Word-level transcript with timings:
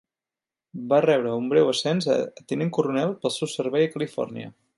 Va 0.93 1.01
rebre 1.05 1.33
un 1.41 1.51
breu 1.51 1.69
ascens 1.73 2.09
a 2.15 2.15
tinent 2.53 2.73
coronel 2.79 3.15
pel 3.27 3.35
seu 3.37 3.53
servei 3.57 3.89
a 3.91 3.95
Califòrnia. 3.99 4.53